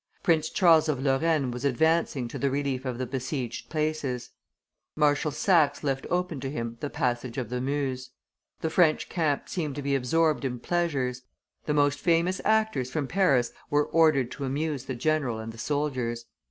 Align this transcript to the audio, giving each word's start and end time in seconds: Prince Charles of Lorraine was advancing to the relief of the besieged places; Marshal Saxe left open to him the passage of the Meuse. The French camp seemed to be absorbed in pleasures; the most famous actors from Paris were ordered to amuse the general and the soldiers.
Prince 0.23 0.49
Charles 0.49 0.89
of 0.89 0.99
Lorraine 0.99 1.51
was 1.51 1.63
advancing 1.63 2.27
to 2.27 2.39
the 2.39 2.49
relief 2.49 2.85
of 2.85 2.97
the 2.97 3.05
besieged 3.05 3.69
places; 3.69 4.31
Marshal 4.95 5.29
Saxe 5.29 5.83
left 5.83 6.07
open 6.09 6.39
to 6.39 6.49
him 6.49 6.77
the 6.79 6.89
passage 6.89 7.37
of 7.37 7.49
the 7.49 7.61
Meuse. 7.61 8.09
The 8.61 8.71
French 8.71 9.09
camp 9.09 9.47
seemed 9.47 9.75
to 9.75 9.83
be 9.83 9.93
absorbed 9.93 10.43
in 10.43 10.57
pleasures; 10.59 11.21
the 11.67 11.75
most 11.75 11.99
famous 11.99 12.41
actors 12.43 12.89
from 12.89 13.05
Paris 13.07 13.53
were 13.69 13.85
ordered 13.85 14.31
to 14.31 14.43
amuse 14.45 14.85
the 14.85 14.95
general 14.95 15.37
and 15.37 15.51
the 15.51 15.59
soldiers. 15.59 16.25